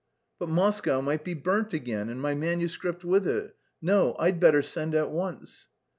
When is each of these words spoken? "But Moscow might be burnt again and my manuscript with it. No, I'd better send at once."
"But 0.39 0.49
Moscow 0.49 0.99
might 0.99 1.23
be 1.23 1.35
burnt 1.35 1.73
again 1.75 2.09
and 2.09 2.19
my 2.19 2.33
manuscript 2.33 3.03
with 3.03 3.27
it. 3.27 3.55
No, 3.83 4.15
I'd 4.17 4.39
better 4.39 4.63
send 4.63 4.95
at 4.95 5.11
once." 5.11 5.67